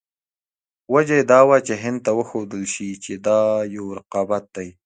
وجه 0.93 1.15
یې 1.19 1.25
دا 1.31 1.39
وه 1.47 1.57
چې 1.67 1.73
هند 1.83 1.99
ته 2.05 2.11
وښودل 2.17 2.63
شي 2.73 2.89
چې 3.03 3.13
دا 3.27 3.39
یو 3.75 3.85
رقابت 3.97 4.43
دی. 4.55 4.67